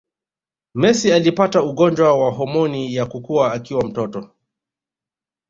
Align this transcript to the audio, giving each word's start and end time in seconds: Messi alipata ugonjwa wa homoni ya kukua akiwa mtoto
Messi 0.73 1.11
alipata 1.11 1.63
ugonjwa 1.63 2.17
wa 2.19 2.31
homoni 2.31 2.95
ya 2.95 3.05
kukua 3.05 3.53
akiwa 3.53 3.83
mtoto 3.85 4.29